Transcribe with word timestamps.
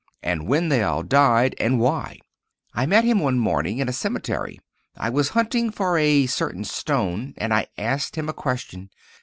and 0.23 0.47
when 0.47 0.69
they 0.69 0.81
all 0.81 1.03
died, 1.03 1.53
and 1.59 1.79
why. 1.79 2.19
I 2.73 2.87
met 2.87 3.03
him 3.03 3.19
one 3.19 3.37
morning 3.37 3.77
in 3.77 3.87
a 3.87 3.93
cemetery. 3.93 4.59
I 4.97 5.11
was 5.11 5.29
hunting 5.37 5.69
for 5.69 5.95
a 5.95 6.25
certain 6.25 6.63
stone 6.63 7.35
and 7.37 7.53
I 7.53 7.67
asked 7.77 8.15
him 8.15 8.27
a 8.27 8.33
question. 8.33 8.89